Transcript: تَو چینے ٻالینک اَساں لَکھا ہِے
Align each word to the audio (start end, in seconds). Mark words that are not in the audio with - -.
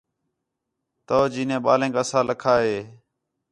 تَو 1.07 1.17
چینے 1.33 1.57
ٻالینک 1.63 1.95
اَساں 2.01 2.23
لَکھا 2.29 2.53
ہِے 2.63 2.77